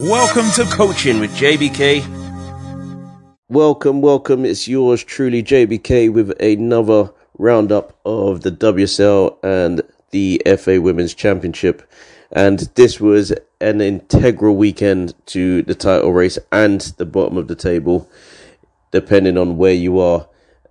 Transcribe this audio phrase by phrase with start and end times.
[0.00, 2.02] Welcome to Coaching with JBK.
[3.48, 4.44] Welcome, welcome.
[4.44, 11.88] It's yours truly, JBK, with another roundup of the WSL and the FA Women's Championship.
[12.32, 17.56] And this was an integral weekend to the title race and the bottom of the
[17.56, 18.08] table,
[18.90, 20.28] depending on where you are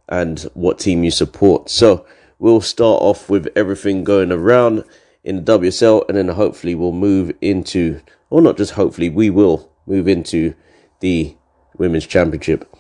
[0.08, 1.70] and what team you support.
[1.70, 2.06] So
[2.40, 4.84] we'll start off with everything going around
[5.24, 9.70] in the WSL, and then hopefully we'll move into, or not just hopefully, we will
[9.86, 10.56] move into
[11.02, 11.36] the
[11.78, 12.74] Women's Championship.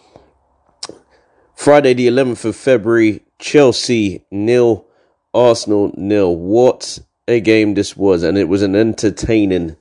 [1.53, 4.85] Friday, the 11th of February, Chelsea nil,
[5.33, 6.35] Arsenal nil.
[6.35, 9.77] What a game this was, and it was an entertaining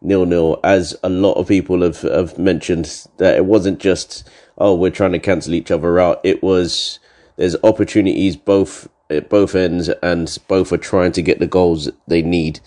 [0.00, 0.60] nil nil.
[0.62, 5.12] As a lot of people have have mentioned that it wasn't just oh we're trying
[5.12, 6.20] to cancel each other out.
[6.22, 6.98] It was
[7.36, 12.22] there's opportunities both at both ends, and both are trying to get the goals they
[12.22, 12.60] need.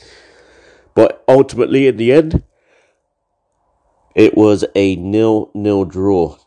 [0.94, 2.44] But ultimately, in the end,
[4.13, 6.38] it was a nil nil draw,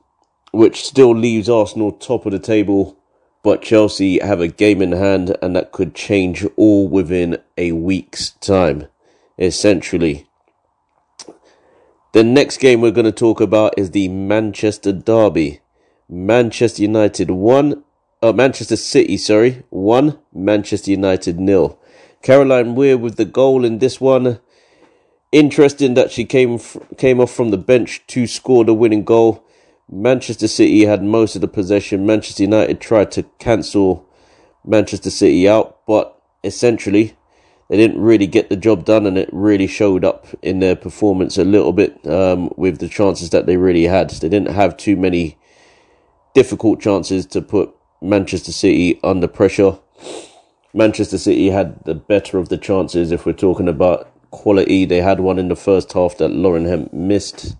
[0.52, 2.97] which still leaves Arsenal top of the table
[3.48, 8.32] but Chelsea have a game in hand and that could change all within a week's
[8.32, 8.88] time,
[9.38, 10.28] essentially.
[12.12, 15.60] The next game we're going to talk about is the Manchester Derby.
[16.10, 17.82] Manchester United 1,
[18.20, 21.80] uh, Manchester City, sorry, 1, Manchester United nil.
[22.20, 24.40] Caroline Weir with the goal in this one.
[25.32, 26.60] Interesting that she came
[26.98, 29.42] came off from the bench to score the winning goal.
[29.90, 32.06] Manchester City had most of the possession.
[32.06, 34.06] Manchester United tried to cancel
[34.64, 37.16] Manchester City out, but essentially
[37.68, 41.38] they didn't really get the job done, and it really showed up in their performance
[41.38, 44.10] a little bit um, with the chances that they really had.
[44.10, 45.38] They didn't have too many
[46.34, 49.78] difficult chances to put Manchester City under pressure.
[50.74, 54.84] Manchester City had the better of the chances if we're talking about quality.
[54.84, 57.56] They had one in the first half that Lauren Hemp missed.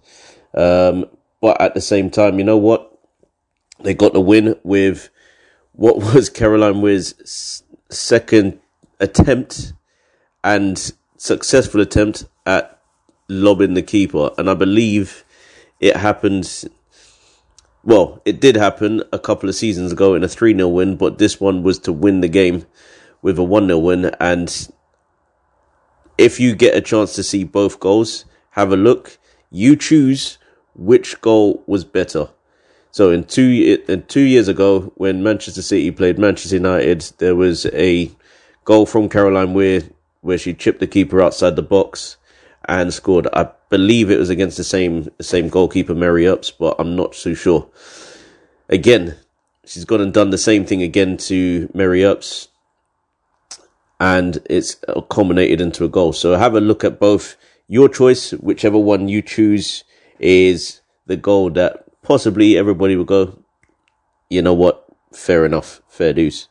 [0.55, 1.06] Um,
[1.41, 2.99] but at the same time, you know what?
[3.81, 5.10] They got the win with
[5.72, 8.59] what was Caroline Weir's second
[9.00, 9.72] attempt
[10.43, 12.81] and successful attempt at
[13.28, 14.31] lobbing the keeper.
[14.38, 15.25] And I believe
[15.81, 16.65] it happened.
[17.84, 21.19] Well, it did happen a couple of seasons ago in a 3 0 win, but
[21.19, 22.66] this one was to win the game
[23.22, 24.06] with a 1 0 win.
[24.21, 24.69] And
[26.16, 29.19] if you get a chance to see both goals, have a look.
[29.50, 30.38] You choose
[30.78, 32.28] which goal was better.
[32.91, 37.66] So in two in two years ago, when Manchester City played Manchester United, there was
[37.66, 38.11] a
[38.65, 39.83] goal from Caroline Weir
[40.21, 42.16] where she chipped the keeper outside the box
[42.66, 43.28] and scored.
[43.33, 47.34] I believe it was against the same same goalkeeper, Mary Earps, but I'm not too
[47.34, 47.69] sure.
[48.69, 49.16] Again,
[49.65, 52.49] she's gone and done the same thing again to Mary Earps,
[54.00, 54.77] and it's
[55.10, 56.12] culminated into a goal.
[56.12, 57.37] So have a look at both.
[57.71, 59.84] Your choice, whichever one you choose
[60.19, 63.39] is the goal that possibly everybody will go,
[64.29, 66.49] you know what, fair enough, fair dues.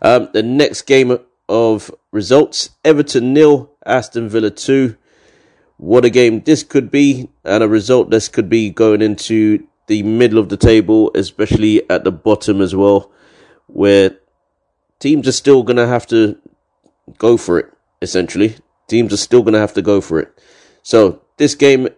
[0.00, 1.18] Um, the next game
[1.48, 4.96] of results Everton nil, Aston Villa 2.
[5.76, 10.02] What a game this could be, and a result this could be going into the
[10.02, 13.10] middle of the table, especially at the bottom as well,
[13.66, 14.18] where
[14.98, 16.36] teams are still going to have to
[17.16, 18.56] go for it, essentially.
[18.88, 20.36] Teams are still going to have to go for it.
[20.82, 21.88] So, this game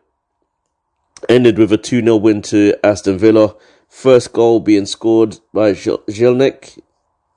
[1.28, 3.54] ended with a 2 0 win to Aston Villa.
[3.88, 6.78] First goal being scored by Gielnik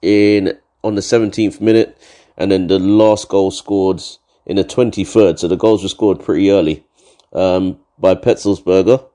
[0.02, 1.98] in on the 17th minute,
[2.38, 4.02] and then the last goal scored
[4.46, 5.40] in the 23rd.
[5.40, 6.86] So the goals were scored pretty early
[7.34, 9.06] um, by Petzelberger.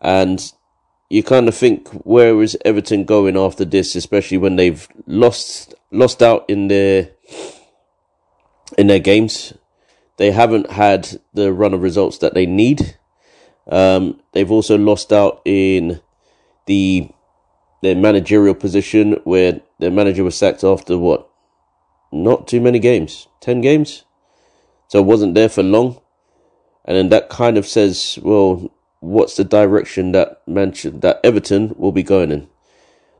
[0.00, 0.52] And
[1.10, 6.22] you kind of think, where is Everton going after this, especially when they've lost lost
[6.22, 7.10] out in their
[8.76, 9.54] in their games.
[10.16, 12.97] They haven't had the run of results that they need.
[13.68, 16.00] Um, they've also lost out in
[16.66, 17.10] the
[17.82, 21.28] their managerial position where their manager was sacked after what?
[22.10, 23.28] Not too many games.
[23.40, 24.04] Ten games?
[24.88, 26.00] so it wasn't there for long.
[26.84, 31.92] And then that kind of says, well, what's the direction that Manchester, that Everton will
[31.92, 32.48] be going in?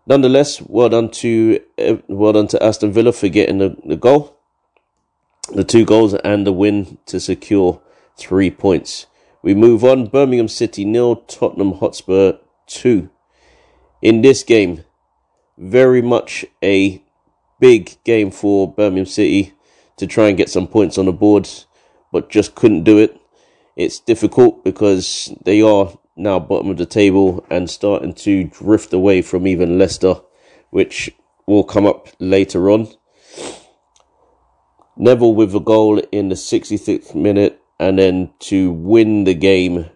[0.07, 1.61] Nonetheless, well done to
[2.09, 4.39] well done to Aston Villa for getting the, the goal,
[5.55, 7.83] the two goals, and the win to secure
[8.17, 9.07] three points.
[9.43, 10.07] We move on.
[10.07, 13.11] Birmingham City nil, Tottenham Hotspur two.
[14.03, 14.85] In this game,
[15.57, 17.03] very much a
[17.61, 19.55] big game for Birmingham City
[19.97, 21.49] to try and get some points on the board,
[22.13, 23.21] but just couldn't do it.
[23.77, 29.23] It's difficult because they are now bottom of the table and starting to drift away
[29.23, 30.17] from even Leicester,
[30.71, 31.11] which
[31.47, 32.89] will come up later on.
[34.97, 39.87] Neville with a goal in the 66th minute, and then to win the game,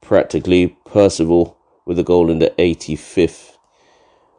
[0.00, 3.56] practically Percival with a goal in the 85th.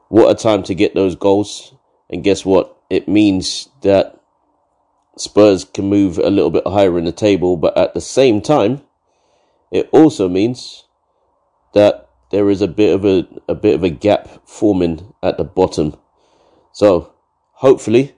[0.10, 1.74] What a time to get those goals!
[2.10, 2.78] And guess what?
[2.90, 4.22] It means that
[5.18, 8.82] Spurs can move a little bit higher in the table, but at the same time,
[9.72, 10.86] it also means
[11.74, 15.44] that there is a bit of a, a bit of a gap forming at the
[15.44, 15.98] bottom.
[16.72, 17.14] So
[17.54, 18.16] hopefully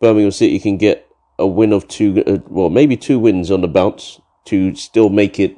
[0.00, 1.03] Birmingham City can get
[1.38, 5.40] a win of two, uh, well, maybe two wins on the bounce to still make
[5.40, 5.56] it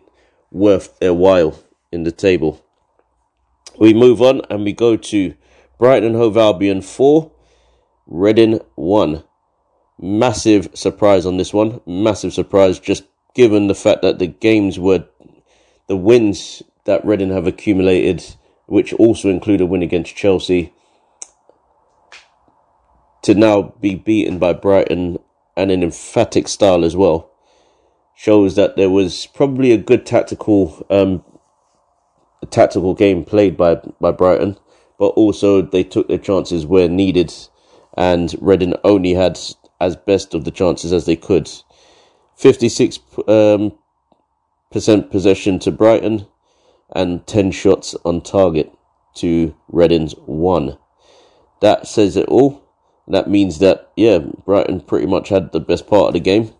[0.51, 1.63] worth their while
[1.93, 2.65] in the table.
[3.79, 5.35] We move on and we go to
[5.79, 7.31] Brighton and Hove Albion 4,
[8.07, 9.23] Reading 1.
[9.99, 11.81] Massive surprise on this one.
[11.87, 15.05] Massive surprise just given the fact that the games were
[15.89, 18.25] the wins that Reading have accumulated,
[18.67, 20.73] which also include a win against Chelsea,
[23.23, 25.19] to now be beaten by Brighton
[25.57, 27.31] and an emphatic style as well,
[28.15, 31.25] shows that there was probably a good tactical um,
[32.51, 34.57] tactical game played by by Brighton,
[34.99, 37.33] but also they took their chances where needed,
[37.97, 39.39] and Reading only had
[39.81, 41.51] as best of the chances as they could.
[42.37, 42.99] Fifty six
[43.29, 43.73] um,
[44.71, 46.27] percent possession to Brighton,
[46.95, 48.73] and 10 shots on target
[49.15, 50.77] to Reading's 1.
[51.61, 52.63] That says it all.
[53.09, 56.53] That means that, yeah, Brighton pretty much had the best part of the game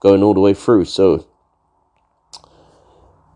[0.00, 0.84] going all the way through.
[0.84, 1.26] So,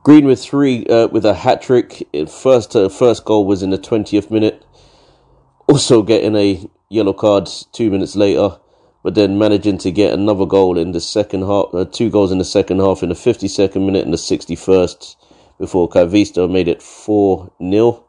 [0.02, 2.08] Green with three, uh, with a hat trick.
[2.26, 4.64] First, uh, first goal was in the 20th minute.
[5.68, 8.56] Also getting a yellow card two minutes later,
[9.02, 12.38] but then managing to get another goal in the second half, uh, two goals in
[12.38, 15.16] the second half in the 52nd minute and the 61st
[15.58, 18.04] before Koivisto made it 4 0.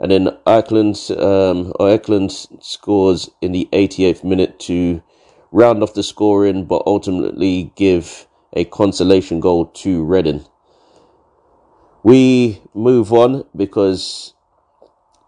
[0.00, 5.02] And then Eikeland, um, scores in the 88th minute to
[5.52, 10.46] round off the scoring, but ultimately give a consolation goal to Reading.
[12.02, 14.32] We move on because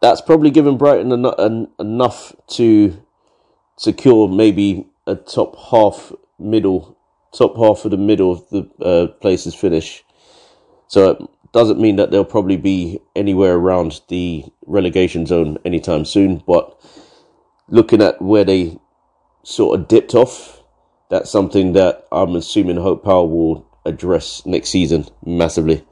[0.01, 3.03] that's probably given Brighton en- en- enough to
[3.77, 6.97] secure maybe a top half middle,
[7.37, 10.03] top half of the middle of the uh, places finish.
[10.89, 16.79] So doesn't mean that they'll probably be anywhere around the relegation zone anytime soon, but
[17.69, 18.79] looking at where they
[19.43, 20.63] sort of dipped off,
[21.11, 25.85] that's something that I'm assuming Hope Powell will address next season massively.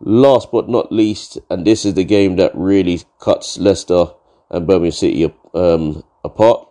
[0.00, 4.06] Last but not least, and this is the game that really cuts Leicester
[4.50, 6.66] and Birmingham City um, apart.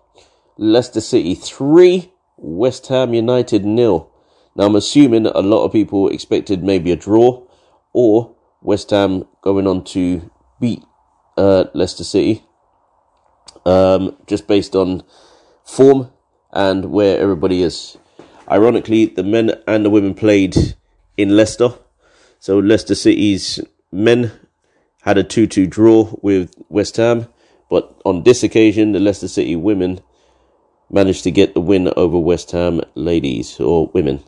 [0.58, 4.10] Leicester City 3, West Ham United nil.
[4.56, 7.46] Now I'm assuming a lot of people expected maybe a draw
[7.94, 10.30] or West Ham going on to
[10.60, 10.84] beat
[11.38, 12.44] uh, Leicester City,
[13.66, 15.04] um, just based on
[15.64, 16.12] form
[16.52, 17.98] and where everybody is.
[18.50, 20.56] Ironically, the men and the women played
[21.18, 21.74] in Leicester,
[22.40, 23.60] so Leicester City's
[23.92, 24.32] men
[25.04, 27.28] had a 2 2 draw with West Ham,
[27.70, 30.02] but on this occasion, the Leicester City women
[30.90, 34.24] managed to get the win over West Ham ladies or women.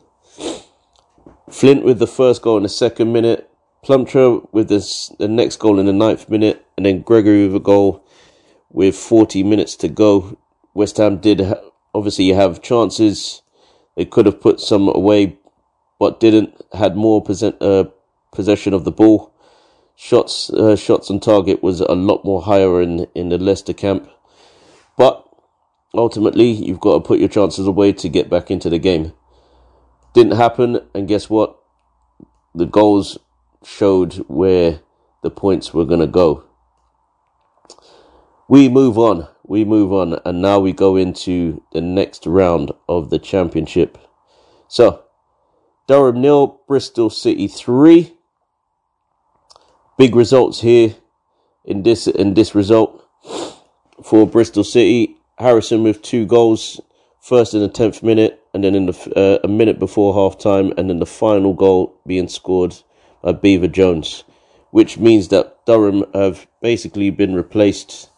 [1.50, 3.50] Flint with the first goal in the second minute,
[3.84, 7.60] Plumptre with this, the next goal in the ninth minute, and then Gregory with a
[7.60, 8.04] goal
[8.72, 10.38] with 40 minutes to go.
[10.74, 11.62] West Ham did ha-
[11.94, 13.42] obviously have chances.
[13.96, 15.38] They could have put some away,
[16.00, 16.60] but didn't.
[16.74, 17.86] Had more possess- uh,
[18.32, 19.32] possession of the ball.
[19.96, 24.10] Shots, uh, shots on target was a lot more higher in in the Leicester camp,
[24.98, 25.24] but
[25.94, 29.14] ultimately you've got to put your chances away to get back into the game.
[30.14, 31.60] Didn't happen, and guess what?
[32.56, 33.20] The goals
[33.64, 34.82] showed where
[35.22, 36.44] the points were going to go.
[38.48, 43.10] We move on, we move on, and now we go into the next round of
[43.10, 43.98] the championship.
[44.68, 45.04] So,
[45.88, 48.14] Durham nil, Bristol City three.
[49.98, 50.96] Big results here
[51.66, 53.08] in this in this result
[54.04, 55.18] for Bristol City.
[55.38, 56.80] Harrison with two goals,
[57.20, 60.74] first in the tenth minute, and then in the uh, a minute before half time,
[60.78, 62.76] and then the final goal being scored
[63.24, 64.26] by Beever-Jones,
[64.72, 68.10] which means that Durham have basically been replaced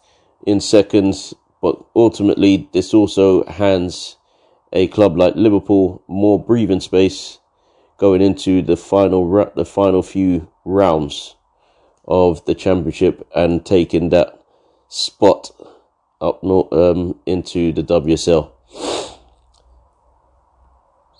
[0.46, 1.32] in seconds.
[1.62, 4.16] But ultimately, this also hands
[4.72, 7.38] a club like Liverpool more breathing space
[7.98, 11.36] going into the final the final few rounds
[12.06, 14.38] of the championship and taking that
[14.88, 15.50] spot
[16.20, 18.52] up north, um, into the WSL.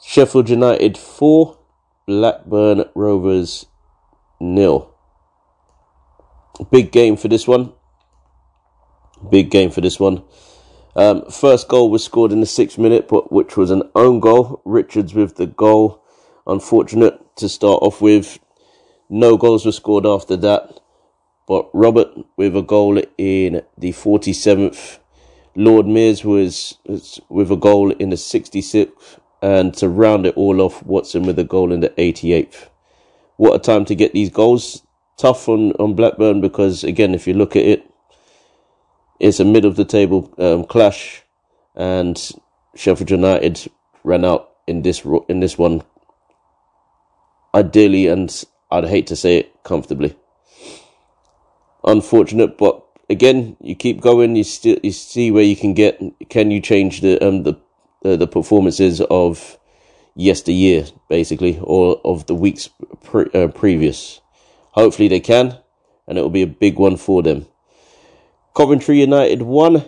[0.03, 1.59] Sheffield United 4,
[2.07, 3.67] Blackburn Rovers
[4.41, 4.93] nil.
[6.71, 7.73] Big game for this one.
[9.31, 10.23] Big game for this one.
[10.95, 14.63] Um, first goal was scored in the sixth minute, but which was an own goal.
[14.65, 16.03] Richards with the goal.
[16.47, 18.39] Unfortunate to start off with.
[19.11, 20.81] No goals were scored after that.
[21.47, 24.99] But Robert with a goal in the 47th.
[25.55, 29.19] Lord Mears was, was with a goal in the 66th.
[29.43, 32.69] And to round it all off, Watson with a goal in the 88th.
[33.37, 34.83] What a time to get these goals.
[35.19, 37.91] Tough on, on Blackburn because, again, if you look at it,
[39.19, 41.23] it's a mid of the table um, clash.
[41.75, 42.21] And
[42.75, 43.71] Sheffield United
[44.05, 45.83] ran out in this in this one
[47.55, 50.17] ideally and I'd hate to say it comfortably
[51.87, 52.59] unfortunate.
[52.59, 54.37] But again, you keep going.
[54.37, 56.01] You still you see where you can get.
[56.29, 57.55] Can you change the um the
[58.03, 59.59] the, the performances of
[60.17, 62.69] yesteryear, basically, or of the weeks
[63.05, 64.21] pre- uh, previous?
[64.73, 65.59] Hopefully they can,
[66.09, 67.47] and it will be a big one for them.
[68.55, 69.85] Coventry United one,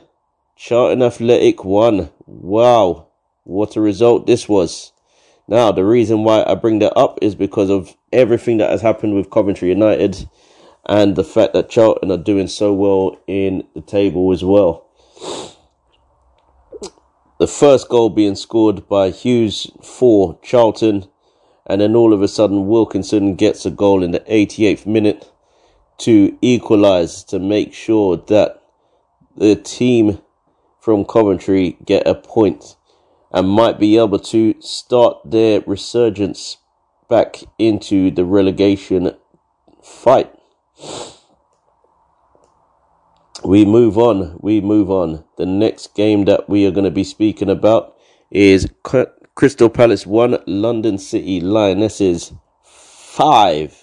[0.54, 2.10] Charlton Athletic one.
[2.26, 3.08] Wow,
[3.44, 4.92] what a result this was.
[5.48, 9.14] Now, the reason why I bring that up is because of everything that has happened
[9.14, 10.28] with Coventry United
[10.84, 14.86] and the fact that Charlton are doing so well in the table as well.
[17.38, 21.06] The first goal being scored by Hughes for Charlton,
[21.64, 25.30] and then all of a sudden Wilkinson gets a goal in the 88th minute
[25.98, 28.60] to equalise to make sure that
[29.36, 30.18] the team
[30.80, 32.74] from Coventry get a point
[33.30, 36.56] and might be able to start their resurgence
[37.08, 39.14] back into the relegation
[39.80, 40.34] fight.
[43.44, 44.38] We move on.
[44.40, 45.24] We move on.
[45.36, 47.94] The next game that we are going to be speaking about
[48.30, 48.68] is
[49.34, 52.32] Crystal Palace 1, London City Lionesses
[52.64, 53.82] 5.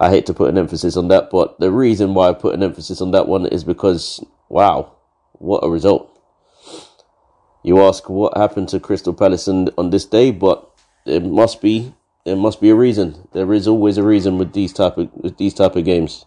[0.00, 2.62] I hate to put an emphasis on that, but the reason why I put an
[2.62, 4.96] emphasis on that one is because, wow,
[5.32, 6.10] what a result.
[7.62, 10.70] You ask what happened to Crystal Palace on, on this day, but
[11.06, 13.26] it must be there must be a reason.
[13.32, 16.26] There is always a reason with these type of with these type of games.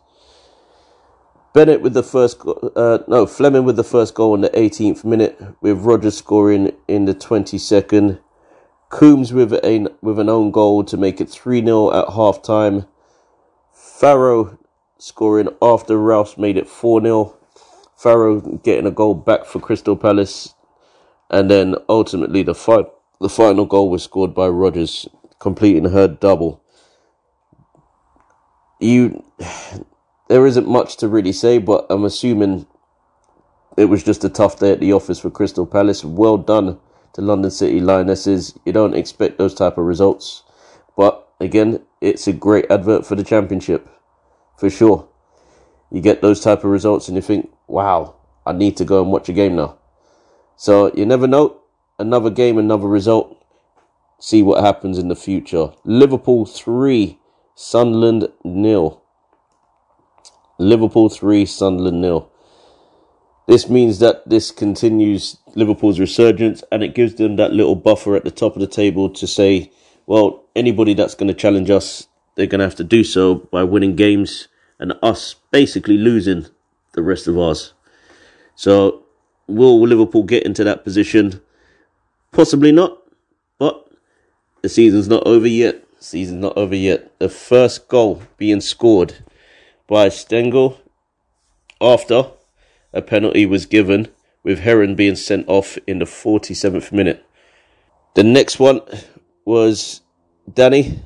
[1.54, 2.42] Bennett with the first,
[2.78, 7.06] uh, no Fleming with the first goal in the 18th minute, with Rogers scoring in
[7.06, 8.20] the 22nd.
[8.90, 12.86] Coombs with a with an own goal to make it 3 0 at half time.
[13.74, 14.58] Farrow
[14.98, 17.38] scoring after Rouse made it 4 0.
[17.96, 20.56] Farrow getting a goal back for Crystal Palace.
[21.30, 22.90] And then ultimately the, fi-
[23.22, 25.08] the final goal was scored by Rogers
[25.40, 26.62] completing her double.
[28.80, 29.24] You,
[30.32, 32.66] there isn't much to really say, but I'm assuming
[33.76, 36.06] it was just a tough day at the office for Crystal Palace.
[36.06, 36.80] Well done
[37.14, 38.58] to London City Lionesses.
[38.66, 40.44] You don't expect those type of results,
[40.96, 43.90] but again, it's a great advert for the championship,
[44.58, 45.10] for sure.
[45.92, 49.12] You get those type of results, and you think, "Wow, I need to go and
[49.12, 49.76] watch a game now."
[50.56, 51.58] So you never know.
[52.00, 53.36] Another game, another result
[54.22, 55.72] see what happens in the future.
[55.84, 57.20] Liverpool 3,
[57.56, 59.01] Sunderland nil.
[60.62, 62.32] Liverpool 3, Sunderland nil.
[63.48, 68.24] This means that this continues Liverpool's resurgence and it gives them that little buffer at
[68.24, 69.72] the top of the table to say,
[70.06, 73.64] well, anybody that's going to challenge us, they're going to have to do so by
[73.64, 74.48] winning games
[74.80, 76.46] and us basically losing
[76.94, 77.74] the rest of ours.
[78.54, 79.04] So,
[79.48, 81.42] will Liverpool get into that position?
[82.32, 83.02] Possibly not,
[83.58, 83.92] but
[84.62, 85.84] the season's not over yet.
[86.00, 87.18] Season's not over yet.
[87.20, 89.24] The first goal being scored
[89.88, 90.80] by Stengel
[91.80, 92.32] after
[92.94, 94.08] a penalty was given,
[94.44, 97.26] with Heron being sent off in the 47th minute.
[98.16, 98.82] The next one
[99.46, 100.02] was
[100.52, 101.02] Danny,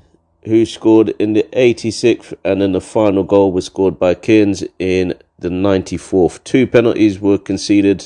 [0.46, 5.13] who scored in the 86th, and then the final goal was scored by Kearns in
[5.38, 6.44] the 94th.
[6.44, 8.05] Two penalties were conceded,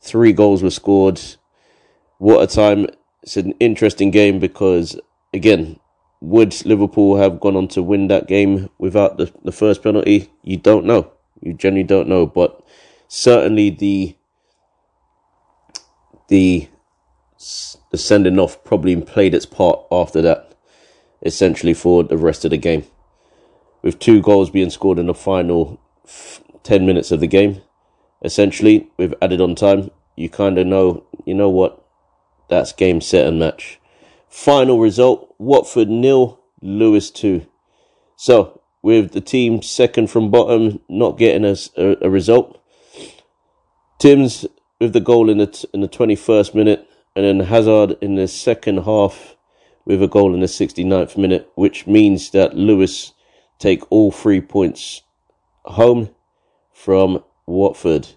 [0.00, 1.20] three goals were scored.
[2.18, 2.86] What a time
[3.22, 4.98] it's an interesting game because
[5.32, 5.78] again,
[6.22, 10.30] would Liverpool have gone on to win that game without the, the first penalty?
[10.42, 11.10] You don't know.
[11.40, 12.26] You generally don't know.
[12.26, 12.62] But
[13.08, 14.16] certainly the
[16.28, 16.68] the
[17.90, 20.54] the sending off probably played its part after that,
[21.22, 22.84] essentially for the rest of the game.
[23.82, 25.80] With two goals being scored in the final
[26.62, 27.62] 10 minutes of the game,
[28.22, 31.84] essentially, with added on time, you kind of know, you know what,
[32.48, 33.80] that's game, set, and match.
[34.32, 37.46] Final result Watford nil, Lewes 2.
[38.16, 42.58] So, with the team second from bottom, not getting a, a, a result,
[43.98, 44.46] Tim's
[44.80, 48.26] with the goal in the, t- in the 21st minute, and then Hazard in the
[48.26, 49.36] second half
[49.84, 53.12] with a goal in the 69th minute, which means that Lewes
[53.58, 55.02] take all three points
[55.66, 56.08] home
[56.72, 58.08] from Watford.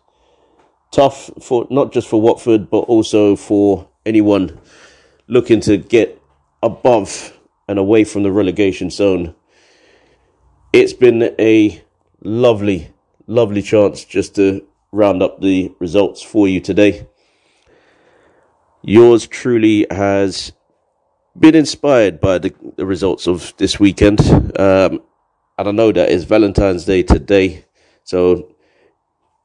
[0.92, 4.62] Tough for not just for Watford, but also for anyone
[5.28, 6.22] looking to get
[6.62, 9.36] above and away from the relegation zone.
[10.74, 11.84] It's been a
[12.22, 12.92] lovely,
[13.28, 17.08] lovely chance just to round up the results for you today.
[18.82, 20.52] Yours truly has
[21.38, 24.20] been inspired by the, the results of this weekend.
[24.60, 25.02] Um,
[25.58, 27.66] and I know that it's Valentine's Day today.
[28.04, 28.54] So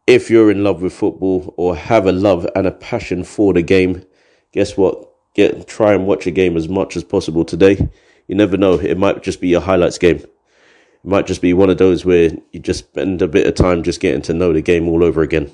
[0.06, 3.62] if you're in love with football or have a love and a passion for the
[3.62, 4.04] game,
[4.52, 5.09] guess what?
[5.34, 7.88] Get try and watch a game as much as possible today.
[8.26, 10.16] You never know; it might just be a highlights game.
[10.16, 10.28] It
[11.04, 14.00] might just be one of those where you just spend a bit of time just
[14.00, 15.50] getting to know the game all over again.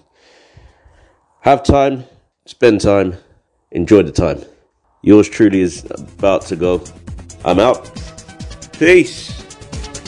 [1.40, 2.04] Have time,
[2.46, 3.16] spend time,
[3.70, 4.42] enjoy the time.
[5.02, 6.82] Yours truly is about to go.
[7.44, 7.90] I'm out.
[8.72, 9.32] Peace.